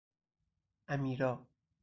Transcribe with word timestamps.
امیرا 0.87 1.45